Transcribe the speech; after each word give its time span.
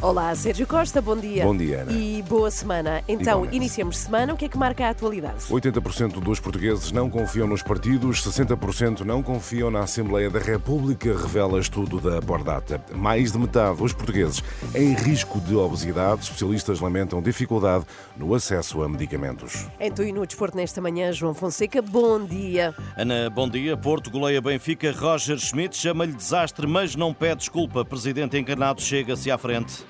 Olá, 0.00 0.32
Sérgio 0.36 0.64
Costa, 0.64 1.02
bom 1.02 1.16
dia. 1.16 1.42
Bom 1.42 1.56
dia, 1.56 1.80
Ana. 1.82 1.90
E 1.90 2.22
boa 2.22 2.52
semana. 2.52 3.02
Então, 3.08 3.38
Igualmente. 3.38 3.56
iniciamos 3.56 3.98
semana. 3.98 4.32
O 4.32 4.36
que 4.36 4.44
é 4.44 4.48
que 4.48 4.56
marca 4.56 4.86
a 4.86 4.90
atualidade? 4.90 5.46
80% 5.50 6.20
dos 6.20 6.38
portugueses 6.38 6.92
não 6.92 7.10
confiam 7.10 7.48
nos 7.48 7.64
partidos, 7.64 8.22
60% 8.22 9.00
não 9.00 9.24
confiam 9.24 9.72
na 9.72 9.80
Assembleia 9.80 10.30
da 10.30 10.38
República, 10.38 11.08
revela 11.16 11.58
estudo 11.58 12.00
da 12.00 12.20
Bordata. 12.20 12.80
Mais 12.94 13.32
de 13.32 13.38
metade 13.38 13.78
dos 13.78 13.92
portugueses 13.92 14.40
em 14.72 14.94
risco 14.94 15.40
de 15.40 15.56
obesidade. 15.56 16.22
Especialistas 16.22 16.78
lamentam 16.78 17.20
dificuldade 17.20 17.84
no 18.16 18.32
acesso 18.34 18.80
a 18.84 18.88
medicamentos. 18.88 19.66
Então, 19.80 20.04
e 20.04 20.12
no 20.12 20.24
desporto 20.24 20.56
nesta 20.56 20.80
manhã, 20.80 21.10
João 21.10 21.34
Fonseca, 21.34 21.82
bom 21.82 22.24
dia. 22.24 22.72
Ana, 22.96 23.28
bom 23.28 23.48
dia. 23.48 23.76
Porto 23.76 24.12
goleia 24.12 24.40
Benfica. 24.40 24.92
Roger 24.92 25.38
Schmidt 25.40 25.76
chama-lhe 25.76 26.12
desastre, 26.12 26.68
mas 26.68 26.94
não 26.94 27.12
pede 27.12 27.38
desculpa. 27.38 27.84
Presidente 27.84 28.38
encarnado 28.38 28.80
chega-se 28.80 29.28
à 29.28 29.36
frente. 29.36 29.88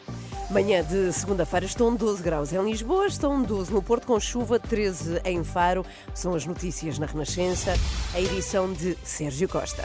Manhã 0.50 0.82
de 0.82 1.12
segunda-feira 1.12 1.66
estão 1.66 1.94
12 1.94 2.22
graus 2.22 2.54
em 2.54 2.64
Lisboa, 2.64 3.06
estão 3.06 3.42
12 3.42 3.70
no 3.70 3.82
Porto 3.82 4.06
com 4.06 4.18
chuva, 4.18 4.58
13 4.58 5.20
em 5.26 5.44
Faro. 5.44 5.84
São 6.14 6.34
as 6.34 6.46
notícias 6.46 6.98
na 6.98 7.04
Renascença, 7.04 7.74
a 8.14 8.20
edição 8.20 8.72
de 8.72 8.96
Sérgio 9.04 9.46
Costa. 9.46 9.84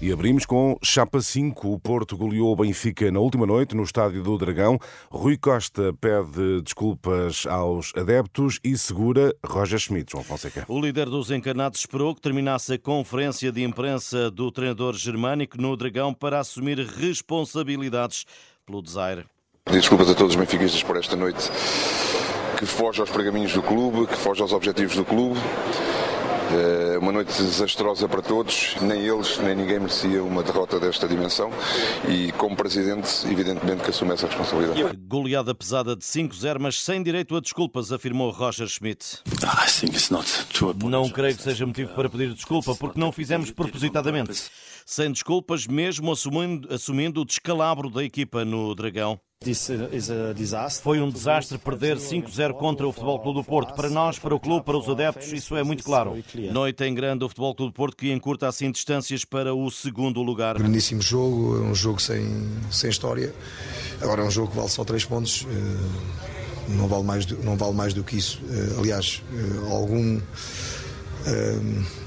E 0.00 0.10
abrimos 0.10 0.44
com 0.44 0.76
Chapa 0.82 1.20
5. 1.20 1.72
O 1.72 1.78
Porto 1.78 2.16
goleou 2.16 2.50
o 2.50 2.56
Benfica 2.56 3.12
na 3.12 3.20
última 3.20 3.46
noite 3.46 3.76
no 3.76 3.84
Estádio 3.84 4.24
do 4.24 4.36
Dragão. 4.36 4.76
Rui 5.08 5.36
Costa 5.36 5.94
pede 6.00 6.60
desculpas 6.62 7.46
aos 7.46 7.92
adeptos 7.94 8.58
e 8.64 8.76
segura 8.76 9.32
Roger 9.46 9.78
Schmidt. 9.78 10.10
João 10.10 10.24
Fonseca. 10.24 10.64
O 10.66 10.80
líder 10.80 11.08
dos 11.08 11.30
encarnados 11.30 11.78
esperou 11.78 12.12
que 12.12 12.20
terminasse 12.20 12.72
a 12.72 12.78
conferência 12.78 13.52
de 13.52 13.62
imprensa 13.62 14.32
do 14.32 14.50
treinador 14.50 14.94
germânico 14.94 15.62
no 15.62 15.76
Dragão 15.76 16.12
para 16.12 16.40
assumir 16.40 16.80
responsabilidades 16.80 18.26
pelo 18.66 18.82
desaire. 18.82 19.31
Pedir 19.64 19.78
desculpas 19.78 20.10
a 20.10 20.14
todos 20.14 20.34
os 20.34 20.40
benfiquistas 20.40 20.82
por 20.82 20.96
esta 20.96 21.14
noite 21.16 21.50
que 22.58 22.66
foge 22.66 23.00
aos 23.00 23.10
pergaminhos 23.10 23.52
do 23.52 23.62
clube, 23.62 24.06
que 24.06 24.16
foge 24.16 24.42
aos 24.42 24.52
objetivos 24.52 24.96
do 24.96 25.04
clube. 25.04 25.40
É 26.94 26.98
uma 26.98 27.10
noite 27.10 27.32
desastrosa 27.42 28.06
para 28.06 28.20
todos, 28.20 28.76
nem 28.82 29.00
eles, 29.00 29.38
nem 29.38 29.56
ninguém 29.56 29.78
merecia 29.78 30.22
uma 30.22 30.42
derrota 30.42 30.78
desta 30.78 31.08
dimensão 31.08 31.50
e, 32.06 32.30
como 32.32 32.54
Presidente, 32.54 33.08
evidentemente 33.30 33.82
que 33.82 33.88
assume 33.88 34.12
essa 34.12 34.26
responsabilidade. 34.26 34.98
Goleada 35.08 35.54
pesada 35.54 35.96
de 35.96 36.04
5-0, 36.04 36.58
mas 36.60 36.82
sem 36.82 37.02
direito 37.02 37.34
a 37.34 37.40
desculpas, 37.40 37.90
afirmou 37.90 38.30
Roger 38.30 38.68
Schmidt. 38.68 39.22
Não 40.84 41.08
creio 41.08 41.34
que 41.34 41.42
seja 41.42 41.64
motivo 41.64 41.94
para 41.94 42.10
pedir 42.10 42.34
desculpa, 42.34 42.74
porque 42.74 43.00
não 43.00 43.10
fizemos 43.10 43.50
propositadamente. 43.50 44.50
Sem 44.86 45.10
desculpas, 45.12 45.66
mesmo 45.66 46.12
assumindo, 46.12 46.72
assumindo 46.72 47.20
o 47.20 47.24
descalabro 47.24 47.88
da 47.90 48.02
equipa 48.04 48.44
no 48.44 48.74
Dragão. 48.74 49.18
Foi 50.82 51.00
um 51.00 51.10
desastre 51.10 51.58
perder 51.58 51.96
5-0 51.96 52.54
contra 52.54 52.86
o 52.86 52.92
Futebol 52.92 53.18
Clube 53.18 53.40
do 53.40 53.44
Porto. 53.44 53.74
Para 53.74 53.90
nós, 53.90 54.16
para 54.16 54.32
o 54.32 54.38
clube, 54.38 54.64
para 54.64 54.76
os 54.78 54.88
adeptos, 54.88 55.32
isso 55.32 55.56
é 55.56 55.64
muito 55.64 55.82
claro. 55.82 56.16
Noite 56.52 56.84
em 56.84 56.94
grande 56.94 57.24
o 57.24 57.28
Futebol 57.28 57.52
Clube 57.54 57.72
do 57.72 57.74
Porto 57.74 57.96
que 57.96 58.12
encurta 58.12 58.46
assim 58.46 58.70
distâncias 58.70 59.24
para 59.24 59.52
o 59.52 59.68
segundo 59.68 60.22
lugar. 60.22 60.56
Grandíssimo 60.58 61.02
jogo, 61.02 61.56
é 61.56 61.60
um 61.62 61.74
jogo 61.74 62.00
sem, 62.00 62.24
sem 62.70 62.88
história. 62.90 63.34
Agora 64.00 64.22
é 64.22 64.24
um 64.24 64.30
jogo 64.30 64.50
que 64.50 64.56
vale 64.56 64.68
só 64.68 64.84
3 64.84 65.04
pontos. 65.06 65.44
eh, 65.50 66.68
Não 66.68 66.86
vale 66.86 67.02
mais 67.02 67.26
do, 67.26 67.36
não 67.42 67.56
vale 67.56 67.72
mais 67.74 67.92
do 67.92 68.04
que 68.04 68.16
isso. 68.16 68.40
Eh, 68.48 68.78
Aliás, 68.78 69.22
eh, 69.32 69.72
algum 69.72 70.20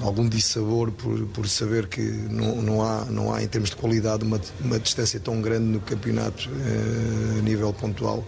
algum 0.01 0.27
dissabor 0.27 0.91
por, 0.91 1.25
por 1.27 1.47
saber 1.47 1.87
que 1.87 2.01
não, 2.01 2.61
não, 2.61 2.83
há, 2.83 3.05
não 3.05 3.33
há, 3.33 3.43
em 3.43 3.47
termos 3.47 3.69
de 3.69 3.75
qualidade, 3.75 4.23
uma, 4.23 4.39
uma 4.61 4.79
distância 4.79 5.19
tão 5.19 5.41
grande 5.41 5.65
no 5.65 5.79
campeonato 5.79 6.49
eh, 6.49 7.39
a 7.39 7.41
nível 7.41 7.71
pontual 7.73 8.23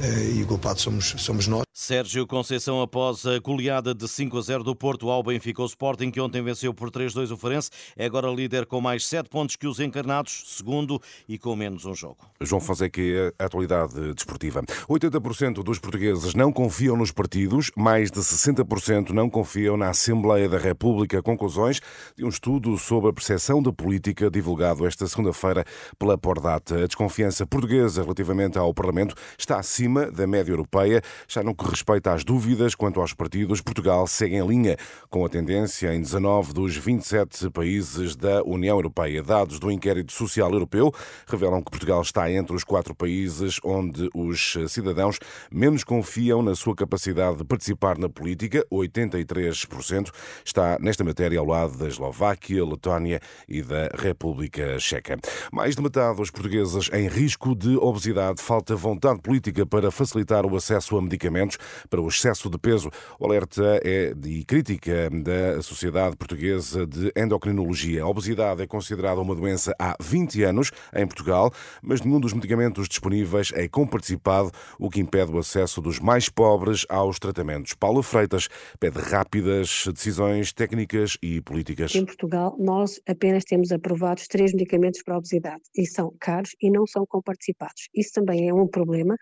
eh, 0.00 0.34
e 0.36 0.42
o 0.42 0.46
culpado 0.46 0.80
somos, 0.80 1.14
somos 1.18 1.46
nós. 1.46 1.69
Sérgio 1.80 2.26
Conceição, 2.26 2.82
após 2.82 3.24
a 3.24 3.38
goleada 3.38 3.94
de 3.94 4.06
5 4.06 4.36
a 4.36 4.42
0 4.42 4.62
do 4.62 4.76
Porto 4.76 5.08
ao 5.08 5.22
Benfica, 5.22 5.62
o 5.62 5.64
Sporting, 5.64 6.10
que 6.10 6.20
ontem 6.20 6.42
venceu 6.42 6.74
por 6.74 6.90
3-2 6.90 7.32
o 7.32 7.38
Farense, 7.38 7.70
é 7.96 8.04
agora 8.04 8.28
líder 8.28 8.66
com 8.66 8.82
mais 8.82 9.06
7 9.06 9.30
pontos 9.30 9.56
que 9.56 9.66
os 9.66 9.80
encarnados, 9.80 10.42
segundo 10.44 11.00
e 11.26 11.38
com 11.38 11.56
menos 11.56 11.86
um 11.86 11.94
jogo. 11.94 12.18
João 12.38 12.60
Fonseca, 12.60 13.00
a 13.38 13.46
atualidade 13.46 14.12
desportiva. 14.12 14.62
80% 14.90 15.62
dos 15.62 15.78
portugueses 15.78 16.34
não 16.34 16.52
confiam 16.52 16.98
nos 16.98 17.12
partidos, 17.12 17.70
mais 17.74 18.10
de 18.10 18.20
60% 18.20 19.08
não 19.12 19.30
confiam 19.30 19.74
na 19.78 19.88
Assembleia 19.88 20.50
da 20.50 20.58
República. 20.58 21.22
Conclusões 21.22 21.80
de 22.14 22.26
um 22.26 22.28
estudo 22.28 22.76
sobre 22.76 23.08
a 23.08 23.12
percepção 23.14 23.62
da 23.62 23.72
política 23.72 24.30
divulgado 24.30 24.86
esta 24.86 25.06
segunda-feira 25.06 25.64
pela 25.98 26.18
Pordata. 26.18 26.84
A 26.84 26.86
desconfiança 26.86 27.46
portuguesa 27.46 28.02
relativamente 28.02 28.58
ao 28.58 28.74
Parlamento 28.74 29.14
está 29.38 29.58
acima 29.58 30.10
da 30.10 30.26
média 30.26 30.52
europeia. 30.52 31.00
Já 31.26 31.42
que 31.42 31.69
respeita 31.70 32.12
às 32.12 32.24
dúvidas 32.24 32.74
quanto 32.74 33.00
aos 33.00 33.14
partidos, 33.14 33.60
Portugal 33.60 34.06
segue 34.06 34.34
em 34.34 34.46
linha 34.46 34.76
com 35.08 35.24
a 35.24 35.28
tendência 35.28 35.94
em 35.94 36.00
19 36.00 36.52
dos 36.52 36.76
27 36.76 37.48
países 37.50 38.16
da 38.16 38.42
União 38.42 38.76
Europeia. 38.76 39.22
Dados 39.22 39.60
do 39.60 39.70
inquérito 39.70 40.12
social 40.12 40.52
europeu 40.52 40.92
revelam 41.26 41.62
que 41.62 41.70
Portugal 41.70 42.02
está 42.02 42.30
entre 42.30 42.54
os 42.54 42.64
quatro 42.64 42.94
países 42.94 43.58
onde 43.62 44.10
os 44.12 44.56
cidadãos 44.68 45.18
menos 45.50 45.84
confiam 45.84 46.42
na 46.42 46.54
sua 46.54 46.74
capacidade 46.74 47.38
de 47.38 47.44
participar 47.44 47.96
na 47.96 48.08
política. 48.08 48.66
83% 48.70 50.10
está 50.44 50.76
nesta 50.80 51.04
matéria 51.04 51.38
ao 51.38 51.46
lado 51.46 51.78
da 51.78 51.86
Eslováquia, 51.86 52.64
Letónia 52.64 53.20
e 53.48 53.62
da 53.62 53.88
República 53.96 54.78
Checa. 54.80 55.18
Mais 55.52 55.76
de 55.76 55.82
metade 55.82 56.16
dos 56.16 56.30
portugueses 56.30 56.90
em 56.92 57.06
risco 57.08 57.54
de 57.54 57.76
obesidade. 57.76 58.42
Falta 58.42 58.74
vontade 58.74 59.20
política 59.20 59.64
para 59.64 59.90
facilitar 59.90 60.44
o 60.44 60.56
acesso 60.56 60.96
a 60.96 61.02
medicamentos 61.02 61.59
para 61.88 62.00
o 62.00 62.08
excesso 62.08 62.48
de 62.50 62.58
peso. 62.58 62.90
O 63.18 63.26
alerta 63.26 63.80
é 63.84 64.14
de 64.14 64.44
crítica 64.44 65.08
da 65.10 65.62
Sociedade 65.62 66.16
Portuguesa 66.16 66.86
de 66.86 67.12
Endocrinologia. 67.16 68.02
A 68.02 68.08
obesidade 68.08 68.62
é 68.62 68.66
considerada 68.66 69.20
uma 69.20 69.34
doença 69.34 69.74
há 69.78 69.96
20 70.00 70.42
anos 70.44 70.70
em 70.94 71.06
Portugal, 71.06 71.52
mas 71.82 72.00
nenhum 72.00 72.20
dos 72.20 72.32
medicamentos 72.32 72.88
disponíveis 72.88 73.52
é 73.54 73.68
comparticipado, 73.68 74.50
o 74.78 74.90
que 74.90 75.00
impede 75.00 75.32
o 75.32 75.38
acesso 75.38 75.80
dos 75.80 75.98
mais 75.98 76.28
pobres 76.28 76.84
aos 76.88 77.18
tratamentos. 77.18 77.74
Paula 77.74 78.02
Freitas 78.02 78.48
pede 78.78 78.98
rápidas 78.98 79.84
decisões 79.92 80.52
técnicas 80.52 81.16
e 81.22 81.40
políticas. 81.40 81.94
Em 81.94 82.04
Portugal, 82.04 82.56
nós 82.58 83.00
apenas 83.06 83.44
temos 83.44 83.72
aprovados 83.72 84.26
três 84.28 84.52
medicamentos 84.52 85.02
para 85.02 85.14
a 85.14 85.18
obesidade 85.18 85.62
e 85.76 85.86
são 85.86 86.12
caros 86.20 86.54
e 86.60 86.70
não 86.70 86.86
são 86.86 87.04
comparticipados. 87.06 87.88
Isso 87.94 88.12
também 88.12 88.48
é 88.48 88.54
um 88.54 88.66
problema 88.66 89.16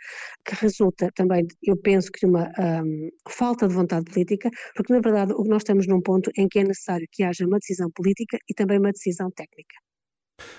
que 0.44 0.54
resulta 0.54 1.10
também, 1.14 1.46
eu 1.62 1.76
penso 1.76 2.10
que 2.10 2.26
uma 2.28 2.50
hum, 2.84 3.08
falta 3.28 3.68
de 3.68 3.74
vontade 3.74 4.04
política, 4.10 4.50
porque 4.74 4.92
na 4.92 5.00
verdade 5.00 5.32
nós 5.48 5.62
estamos 5.62 5.86
num 5.86 6.00
ponto 6.02 6.30
em 6.36 6.48
que 6.48 6.58
é 6.60 6.64
necessário 6.64 7.06
que 7.12 7.22
haja 7.24 7.46
uma 7.46 7.58
decisão 7.58 7.90
política 7.94 8.38
e 8.48 8.54
também 8.54 8.78
uma 8.78 8.92
decisão 8.92 9.30
técnica. 9.30 9.87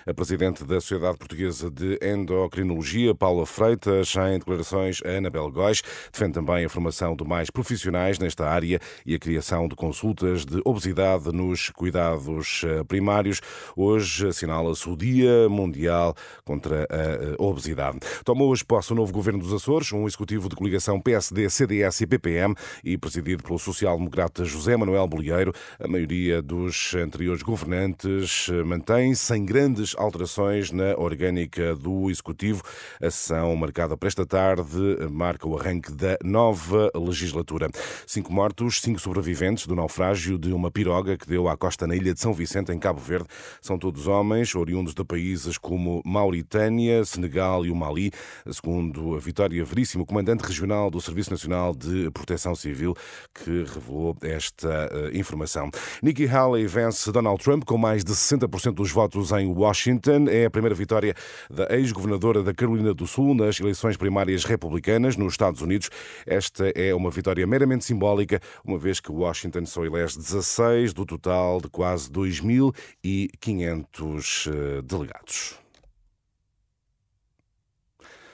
A 0.06 0.14
presidente 0.14 0.64
da 0.64 0.82
Sociedade 0.82 1.18
Portuguesa 1.18 1.70
de 1.70 2.00
Endocrinologia, 2.02 3.14
Paula 3.14 3.46
Freitas, 3.46 4.14
em 4.16 4.40
declarações 4.40 5.02
a 5.06 5.18
Anabel 5.18 5.52
Góis, 5.52 5.82
defende 6.12 6.34
também 6.34 6.66
a 6.66 6.70
formação 6.70 7.16
de 7.16 7.24
mais 7.24 7.50
profissionais 7.50 8.18
nesta 8.18 8.48
área 8.48 8.80
e 9.06 9.14
a 9.16 9.20
criação 9.20 9.68
de 9.68 9.76
consultas 9.76 10.46
de 10.46 10.62
obesidade 10.66 11.32
nos 11.32 11.70
cuidados 11.70 12.64
eh, 12.66 12.84
primários. 12.84 13.42
Hoje 13.76 14.28
assinala-se 14.28 14.90
o 14.90 14.96
Dia 14.96 15.48
Mundial 15.50 16.16
contra 16.44 16.88
a 16.90 16.96
eh, 16.96 17.36
Obesidade. 17.38 18.00
Tomou 18.24 18.50
hoje 18.50 18.66
posse 18.66 18.92
o 18.92 18.96
novo 18.96 19.12
governo 19.14 19.40
dos 19.40 19.54
Açores, 19.54 19.92
um 19.92 20.08
executivo 20.08 20.50
de 20.50 20.56
coligação 20.56 21.00
PSD, 21.00 21.50
CDS 21.50 22.02
e 22.02 22.08
PPM 22.08 22.56
e 22.84 22.98
presidido 22.98 23.44
pelo 23.44 23.60
social-democrata 23.60 24.44
José 24.44 24.76
Manuel 24.76 25.08
Bolieiro. 25.08 25.54
A 25.80 25.88
maioria 25.88 26.42
dos 26.42 26.94
anteriores 26.96 27.44
governantes 27.44 28.50
eh, 28.50 28.64
mantém 28.64 29.14
sem 29.14 29.46
grande 29.46 29.69
grandes 29.70 29.96
alterações 29.96 30.72
na 30.72 30.96
orgânica 30.98 31.76
do 31.76 32.10
Executivo. 32.10 32.64
A 33.00 33.12
sessão 33.12 33.56
marcada 33.56 33.96
para 33.96 34.08
esta 34.08 34.26
tarde 34.26 34.80
marca 35.12 35.48
o 35.48 35.56
arranque 35.56 35.92
da 35.92 36.18
nova 36.24 36.90
legislatura. 36.96 37.70
Cinco 38.08 38.34
mortos, 38.34 38.82
cinco 38.82 39.00
sobreviventes 39.00 39.68
do 39.68 39.76
naufrágio 39.76 40.40
de 40.40 40.52
uma 40.52 40.72
piroga 40.72 41.16
que 41.16 41.28
deu 41.28 41.48
à 41.48 41.56
costa 41.56 41.86
na 41.86 41.96
ilha 41.96 42.16
de 42.16 42.20
São 42.20 42.34
Vicente, 42.34 42.72
em 42.72 42.80
Cabo 42.80 43.00
Verde. 43.00 43.28
São 43.62 43.78
todos 43.78 44.08
homens, 44.08 44.56
oriundos 44.56 44.96
de 44.96 45.04
países 45.04 45.56
como 45.56 46.02
Mauritânia, 46.04 47.06
Senegal 47.06 47.64
e 47.64 47.70
o 47.70 47.76
Mali, 47.76 48.12
segundo 48.52 49.16
a 49.16 49.20
Vitória 49.20 49.64
Veríssimo, 49.64 50.04
comandante 50.04 50.42
regional 50.42 50.90
do 50.90 51.00
Serviço 51.00 51.30
Nacional 51.30 51.76
de 51.76 52.10
Proteção 52.10 52.56
Civil, 52.56 52.96
que 53.36 53.66
revelou 53.72 54.18
esta 54.24 54.90
uh, 54.92 55.16
informação. 55.16 55.70
Nikki 56.02 56.28
Haley 56.28 56.66
vence 56.66 57.12
Donald 57.12 57.44
Trump 57.44 57.66
com 57.66 57.78
mais 57.78 58.04
de 58.04 58.14
60% 58.14 58.80
dos 58.80 58.92
votos 58.92 59.32
em 59.32 59.46
Washington. 59.60 60.28
É 60.30 60.46
a 60.46 60.50
primeira 60.50 60.76
vitória 60.76 61.14
da 61.50 61.68
ex-governadora 61.76 62.42
da 62.42 62.54
Carolina 62.54 62.94
do 62.94 63.06
Sul 63.06 63.36
nas 63.36 63.60
eleições 63.60 63.98
primárias 63.98 64.46
republicanas 64.46 65.18
nos 65.18 65.34
Estados 65.34 65.62
Unidos. 65.62 65.90
Esta 66.26 66.72
é 66.76 66.96
uma 66.96 67.12
vitória 67.12 67.46
meramente 67.46 67.84
simbólica, 67.86 68.42
uma 68.64 68.78
vez 68.78 69.00
que 69.00 69.12
Washington 69.12 69.66
só 69.66 69.86
elege 69.86 70.18
16 70.18 70.94
do 70.94 71.06
total 71.06 71.62
de 71.62 71.70
quase 71.70 72.10
2.500 72.10 74.48
eh, 74.48 74.82
delegados. 74.82 75.69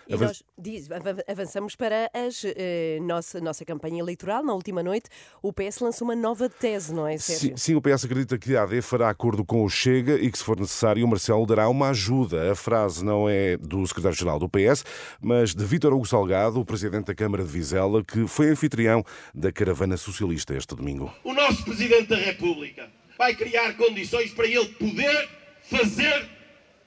E 0.07 0.15
nós 0.15 0.43
diz, 0.57 0.87
avançamos 1.27 1.75
para 1.75 2.11
a 2.13 2.29
eh, 2.55 2.99
nossa, 3.01 3.41
nossa 3.41 3.65
campanha 3.65 3.99
eleitoral. 3.99 4.43
Na 4.43 4.53
última 4.53 4.83
noite, 4.83 5.09
o 5.41 5.51
PS 5.51 5.79
lançou 5.79 6.07
uma 6.07 6.15
nova 6.15 6.47
tese, 6.47 6.93
não 6.93 7.07
é, 7.07 7.17
Sérgio? 7.17 7.49
Sim, 7.49 7.57
sim, 7.57 7.75
o 7.75 7.81
PS 7.81 8.05
acredita 8.05 8.37
que 8.37 8.55
a 8.55 8.63
AD 8.63 8.81
fará 8.81 9.09
acordo 9.09 9.43
com 9.43 9.63
o 9.63 9.69
Chega 9.69 10.15
e 10.15 10.31
que, 10.31 10.37
se 10.37 10.43
for 10.43 10.59
necessário, 10.59 11.03
o 11.03 11.07
Marcelo 11.07 11.45
dará 11.45 11.67
uma 11.67 11.89
ajuda. 11.89 12.51
A 12.51 12.55
frase 12.55 13.03
não 13.03 13.27
é 13.27 13.57
do 13.57 13.85
secretário-geral 13.87 14.37
do 14.37 14.47
PS, 14.47 14.83
mas 15.19 15.55
de 15.55 15.65
Vítor 15.65 15.93
Hugo 15.93 16.05
Salgado, 16.05 16.59
o 16.59 16.65
presidente 16.65 17.05
da 17.05 17.15
Câmara 17.15 17.43
de 17.43 17.49
Vizela, 17.49 18.03
que 18.03 18.27
foi 18.27 18.49
anfitrião 18.49 19.03
da 19.33 19.51
caravana 19.51 19.97
socialista 19.97 20.55
este 20.55 20.75
domingo. 20.75 21.11
O 21.23 21.33
nosso 21.33 21.63
presidente 21.63 22.09
da 22.09 22.17
República 22.17 22.89
vai 23.17 23.33
criar 23.33 23.75
condições 23.75 24.31
para 24.31 24.45
ele 24.45 24.67
poder 24.67 25.29
fazer 25.63 26.29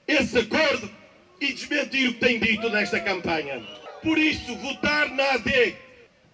esse 0.07 0.37
acordo 0.37 0.98
e 1.39 1.53
desmentir 1.53 2.09
o 2.09 2.13
que 2.13 2.19
tem 2.19 2.39
dito 2.39 2.69
nesta 2.69 2.99
campanha. 2.99 3.61
Por 4.01 4.17
isso, 4.17 4.55
votar 4.57 5.09
na 5.09 5.33
AD 5.33 5.75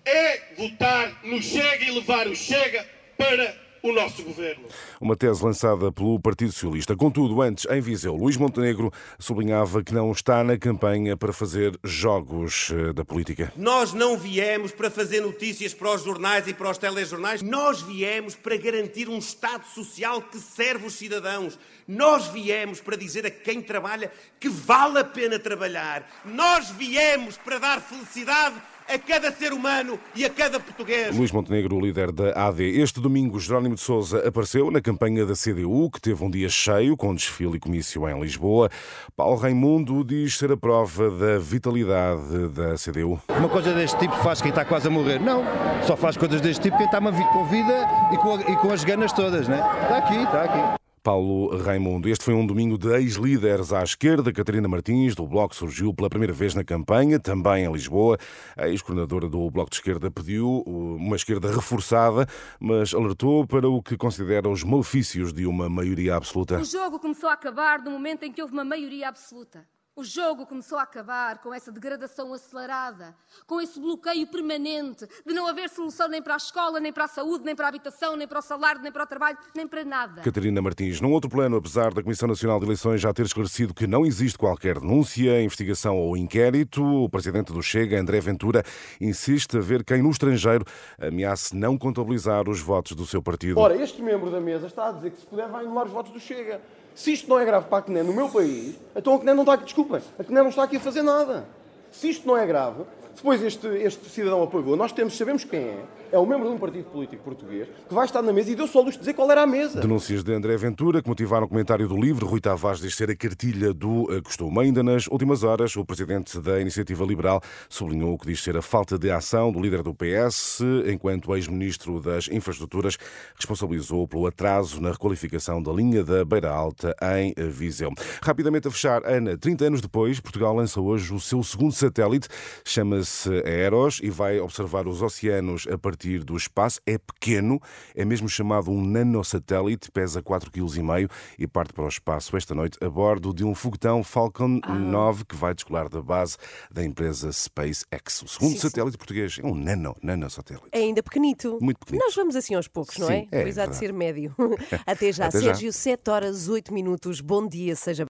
é 0.05 0.41
votar 0.57 1.21
no 1.23 1.41
Chega 1.41 1.83
e 1.85 1.91
levar 1.91 2.27
o 2.27 2.35
Chega 2.35 2.87
para 3.17 3.64
o 3.85 3.93
nosso 3.93 4.23
governo. 4.23 4.65
Uma 4.99 5.15
tese 5.15 5.43
lançada 5.43 5.91
pelo 5.91 6.19
Partido 6.19 6.51
Socialista. 6.51 6.95
Contudo, 6.95 7.39
antes, 7.41 7.65
em 7.69 7.79
Viseu, 7.79 8.15
Luís 8.15 8.35
Montenegro 8.35 8.91
sublinhava 9.19 9.83
que 9.83 9.93
não 9.93 10.11
está 10.11 10.43
na 10.43 10.57
campanha 10.57 11.15
para 11.15 11.31
fazer 11.31 11.77
jogos 11.83 12.71
eh, 12.71 12.93
da 12.93 13.05
política. 13.05 13.53
Nós 13.55 13.93
não 13.93 14.17
viemos 14.17 14.71
para 14.71 14.89
fazer 14.89 15.21
notícias 15.21 15.73
para 15.73 15.93
os 15.93 16.03
jornais 16.03 16.47
e 16.47 16.53
para 16.53 16.71
os 16.71 16.77
telejornais. 16.79 17.43
Nós 17.43 17.81
viemos 17.81 18.33
para 18.33 18.57
garantir 18.57 19.07
um 19.07 19.19
Estado 19.19 19.65
social 19.67 20.21
que 20.21 20.39
serve 20.39 20.87
os 20.87 20.93
cidadãos. 20.95 21.59
Nós 21.87 22.27
viemos 22.27 22.81
para 22.81 22.97
dizer 22.97 23.27
a 23.27 23.29
quem 23.29 23.61
trabalha 23.61 24.11
que 24.39 24.49
vale 24.49 24.97
a 24.97 25.03
pena 25.03 25.37
trabalhar. 25.37 26.09
Nós 26.25 26.71
viemos 26.71 27.37
para 27.37 27.59
dar 27.59 27.81
felicidade 27.81 28.55
a 28.87 28.97
cada 28.99 29.31
ser 29.31 29.53
humano 29.53 29.99
e 30.15 30.25
a 30.25 30.29
cada 30.29 30.59
português. 30.59 31.15
Luís 31.15 31.31
Montenegro, 31.31 31.79
líder 31.79 32.11
da 32.11 32.47
AD. 32.47 32.63
Este 32.63 32.99
domingo, 33.01 33.39
Jerónimo 33.39 33.75
de 33.75 33.81
Sousa 33.81 34.27
apareceu 34.27 34.69
na 34.71 34.81
campanha 34.81 35.25
da 35.25 35.33
CDU, 35.33 35.89
que 35.91 35.99
teve 35.99 36.23
um 36.23 36.29
dia 36.29 36.49
cheio, 36.49 36.95
com 36.95 37.13
desfile 37.13 37.57
e 37.57 37.59
comício 37.59 38.07
em 38.07 38.19
Lisboa. 38.19 38.69
Paulo 39.15 39.37
Raimundo 39.37 40.03
diz 40.03 40.37
ser 40.37 40.51
a 40.51 40.57
prova 40.57 41.09
da 41.09 41.39
vitalidade 41.39 42.49
da 42.49 42.75
CDU. 42.75 43.19
Uma 43.29 43.49
coisa 43.49 43.73
deste 43.73 43.97
tipo 43.99 44.15
faz 44.17 44.41
quem 44.41 44.49
está 44.49 44.63
quase 44.63 44.87
a 44.87 44.91
morrer. 44.91 45.19
Não, 45.19 45.43
só 45.85 45.95
faz 45.95 46.17
coisas 46.17 46.41
deste 46.41 46.63
tipo 46.63 46.77
quem 46.77 46.85
está 46.85 47.01
com 47.01 47.45
vida 47.45 47.87
e 48.11 48.17
com, 48.17 48.39
e 48.39 48.55
com 48.57 48.71
as 48.71 48.83
ganas 48.83 49.11
todas, 49.11 49.47
né? 49.47 49.57
Está 49.83 49.97
aqui, 49.97 50.15
está 50.15 50.43
aqui. 50.43 50.84
Paulo 51.05 51.55
Raimundo. 51.55 52.09
Este 52.09 52.25
foi 52.25 52.33
um 52.33 52.47
domingo 52.47 52.79
de 52.79 52.91
ex-líderes 52.95 53.71
à 53.71 53.83
esquerda. 53.83 54.33
Catarina 54.33 54.67
Martins, 54.67 55.13
do 55.13 55.27
Bloco, 55.27 55.55
surgiu 55.55 55.93
pela 55.93 56.09
primeira 56.09 56.33
vez 56.33 56.55
na 56.55 56.63
campanha, 56.63 57.19
também 57.19 57.63
em 57.63 57.71
Lisboa. 57.71 58.17
A 58.57 58.67
ex-coordenadora 58.67 59.29
do 59.29 59.51
Bloco 59.51 59.69
de 59.69 59.75
Esquerda 59.75 60.09
pediu 60.09 60.63
uh, 60.65 60.95
uma 60.95 61.15
esquerda 61.15 61.51
reforçada, 61.51 62.25
mas 62.59 62.91
alertou 62.91 63.45
para 63.45 63.69
o 63.69 63.83
que 63.83 63.95
considera 63.95 64.49
os 64.49 64.63
malefícios 64.63 65.31
de 65.31 65.45
uma 65.45 65.69
maioria 65.69 66.15
absoluta. 66.15 66.59
O 66.59 66.65
jogo 66.65 66.97
começou 66.97 67.29
a 67.29 67.33
acabar 67.33 67.83
no 67.83 67.91
momento 67.91 68.23
em 68.23 68.31
que 68.31 68.41
houve 68.41 68.55
uma 68.55 68.65
maioria 68.65 69.07
absoluta. 69.07 69.63
O 69.97 70.03
jogo 70.03 70.45
começou 70.45 70.77
a 70.77 70.81
acabar 70.81 71.37
com 71.37 71.53
essa 71.53 71.71
degradação 71.71 72.33
acelerada, 72.33 73.15
com 73.47 73.61
esse 73.61 73.79
bloqueio 73.79 74.27
permanente 74.27 75.07
de 75.25 75.33
não 75.33 75.47
haver 75.47 75.69
solução 75.69 76.09
nem 76.09 76.21
para 76.21 76.33
a 76.33 76.37
escola, 76.37 76.81
nem 76.81 76.91
para 76.91 77.05
a 77.05 77.07
saúde, 77.07 77.45
nem 77.45 77.55
para 77.55 77.67
a 77.67 77.69
habitação, 77.69 78.17
nem 78.17 78.27
para 78.27 78.39
o 78.39 78.41
salário, 78.41 78.81
nem 78.81 78.91
para 78.91 79.03
o 79.03 79.07
trabalho, 79.07 79.37
nem 79.55 79.65
para 79.65 79.85
nada. 79.85 80.21
Catarina 80.21 80.61
Martins, 80.61 80.99
num 80.99 81.13
outro 81.13 81.29
plano, 81.29 81.55
apesar 81.55 81.93
da 81.93 82.03
Comissão 82.03 82.27
Nacional 82.27 82.59
de 82.59 82.65
Eleições 82.65 82.99
já 82.99 83.13
ter 83.13 83.25
esclarecido 83.25 83.73
que 83.73 83.87
não 83.87 84.05
existe 84.05 84.37
qualquer 84.37 84.81
denúncia, 84.81 85.41
investigação 85.41 85.97
ou 85.97 86.17
inquérito, 86.17 86.83
o 86.83 87.07
presidente 87.07 87.53
do 87.53 87.63
Chega, 87.63 87.97
André 87.97 88.19
Ventura, 88.19 88.63
insiste 88.99 89.55
a 89.55 89.61
ver 89.61 89.81
quem 89.85 90.03
no 90.03 90.09
estrangeiro 90.11 90.65
ameace 90.99 91.55
não 91.55 91.77
contabilizar 91.77 92.49
os 92.49 92.59
votos 92.59 92.97
do 92.97 93.05
seu 93.05 93.23
partido. 93.23 93.57
Ora, 93.61 93.81
este 93.81 94.01
membro 94.01 94.29
da 94.29 94.41
mesa 94.41 94.67
está 94.67 94.89
a 94.89 94.91
dizer 94.91 95.11
que 95.11 95.21
se 95.21 95.25
puder 95.25 95.47
vai 95.47 95.63
anular 95.63 95.85
os 95.85 95.91
votos 95.93 96.11
do 96.11 96.19
Chega. 96.19 96.59
Se 96.95 97.11
isto 97.11 97.29
não 97.29 97.37
é 97.37 97.45
grave 97.45 97.67
para 97.67 97.79
a 97.79 97.81
CNE 97.81 98.03
no 98.03 98.13
meu 98.13 98.29
país, 98.29 98.75
então 98.95 99.15
a 99.15 99.19
CNE 99.19 99.33
não 99.33 99.41
está 99.41 99.53
aqui, 99.53 99.65
desculpem, 99.65 100.01
a 100.17 100.23
CNE 100.23 100.35
não 100.35 100.49
está 100.49 100.63
aqui 100.63 100.77
a 100.77 100.79
fazer 100.79 101.01
nada. 101.01 101.45
Se 101.91 102.09
isto 102.09 102.25
não 102.25 102.37
é 102.37 102.45
grave, 102.47 102.83
depois 103.15 103.41
este, 103.41 103.67
este 103.67 104.09
cidadão 104.09 104.43
apagou, 104.43 104.75
nós 104.75 104.91
temos, 104.91 105.17
sabemos 105.17 105.43
quem 105.43 105.59
é, 105.59 105.85
é 106.11 106.17
o 106.17 106.25
membro 106.25 106.47
de 106.47 106.55
um 106.55 106.57
partido 106.57 106.85
político 106.85 107.23
português 107.23 107.67
que 107.87 107.93
vai 107.93 108.05
estar 108.05 108.21
na 108.21 108.31
mesa 108.33 108.51
e 108.51 108.55
deu 108.55 108.67
só 108.67 108.81
luz 108.81 108.93
de 108.93 108.99
dizer 108.99 109.13
qual 109.13 109.31
era 109.31 109.43
a 109.43 109.47
mesa. 109.47 109.79
Denúncias 109.79 110.23
de 110.23 110.33
André 110.33 110.55
Ventura 110.57 111.01
que 111.01 111.07
motivaram 111.07 111.45
o 111.45 111.49
comentário 111.49 111.87
do 111.87 111.95
livro. 111.95 112.27
Rui 112.27 112.39
Tavares 112.39 112.79
diz 112.79 112.95
ser 112.95 113.09
a 113.09 113.15
cartilha 113.15 113.73
do 113.73 114.07
eh, 114.13 114.21
costume. 114.21 114.59
Ainda 114.59 114.83
nas 114.83 115.07
últimas 115.07 115.43
horas, 115.43 115.75
o 115.75 115.85
presidente 115.85 116.39
da 116.39 116.59
Iniciativa 116.59 117.05
Liberal 117.05 117.41
sublinhou 117.69 118.13
o 118.13 118.17
que 118.17 118.27
diz 118.27 118.43
ser 118.43 118.57
a 118.57 118.61
falta 118.61 118.97
de 118.97 119.09
ação 119.09 119.51
do 119.51 119.59
líder 119.59 119.81
do 119.81 119.93
PS, 119.93 120.59
enquanto 120.91 121.35
ex-ministro 121.35 121.99
das 121.99 122.27
Infraestruturas 122.27 122.97
responsabilizou 123.35 124.07
pelo 124.07 124.27
atraso 124.27 124.81
na 124.81 124.91
requalificação 124.91 125.61
da 125.61 125.71
linha 125.71 126.03
da 126.03 126.23
Beira 126.23 126.49
Alta 126.49 126.95
em 127.17 127.33
Viseu. 127.49 127.91
Rapidamente 128.21 128.67
a 128.67 128.71
fechar, 128.71 129.05
Ana, 129.05 129.37
30 129.37 129.65
anos 129.65 129.81
depois, 129.81 130.19
Portugal 130.19 130.55
lança 130.55 130.81
hoje 130.81 131.13
o 131.13 131.19
seu 131.19 131.41
segundo 131.43 131.71
satélite, 131.71 132.27
chama-se 132.63 133.04
Aeros 133.45 133.99
e 134.01 134.09
vai 134.09 134.39
observar 134.39 134.87
os 134.87 135.01
oceanos 135.01 135.67
a 135.71 135.77
partir 135.77 136.23
do 136.23 136.35
espaço. 136.35 136.79
É 136.85 136.97
pequeno, 136.97 137.59
é 137.95 138.03
mesmo 138.03 138.27
chamado 138.27 138.71
um 138.71 138.83
nanosatélite, 138.83 139.91
pesa 139.91 140.21
4,5 140.21 141.07
kg 141.07 141.13
e 141.37 141.47
parte 141.47 141.73
para 141.73 141.85
o 141.85 141.87
espaço 141.87 142.35
esta 142.35 142.53
noite 142.53 142.77
a 142.83 142.89
bordo 142.89 143.33
de 143.33 143.43
um 143.43 143.55
foguetão 143.55 144.03
Falcon 144.03 144.59
ah. 144.63 144.73
9 144.73 145.25
que 145.25 145.35
vai 145.35 145.53
descolar 145.53 145.87
da 145.87 146.01
base 146.01 146.37
da 146.71 146.83
empresa 146.83 147.31
SpaceX. 147.31 148.23
O 148.23 148.27
segundo 148.27 148.51
sim, 148.51 148.57
satélite 148.57 148.93
sim. 148.93 148.97
português 148.97 149.39
é 149.41 149.45
um 149.45 149.55
nano, 149.55 149.95
nanosatélite. 150.01 150.67
É 150.71 150.79
ainda 150.79 151.01
pequenito. 151.01 151.57
Muito 151.61 151.79
pequenito. 151.79 152.03
Nós 152.03 152.15
vamos 152.15 152.35
assim 152.35 152.55
aos 152.55 152.67
poucos, 152.67 152.97
não 152.97 153.09
é? 153.09 153.27
é 153.31 153.61
há 153.61 153.65
de 153.65 153.75
ser 153.75 153.93
médio. 153.93 154.35
Até 154.85 155.11
já. 155.11 155.27
Até 155.27 155.39
Sérgio, 155.39 155.71
já. 155.71 155.77
7 155.77 156.09
horas 156.09 156.49
8 156.49 156.73
minutos. 156.73 157.21
Bom 157.21 157.47
dia, 157.47 157.75
seja 157.75 158.03